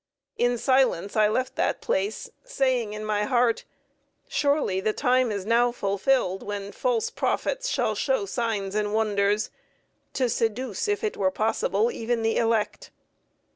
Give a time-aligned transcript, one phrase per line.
[0.35, 3.65] In silence I left the place, saying in my heart,
[4.27, 9.51] "Surely the time is now fulfilled, when false prophets shall show signs and wonders
[10.13, 12.89] to seduce, if it were possible, even the elect."